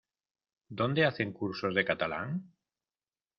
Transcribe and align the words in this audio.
¿Dónde 0.79 1.01
hacen 1.05 1.31
cursos 1.39 1.75
de 1.75 1.85
catalán? 1.89 2.29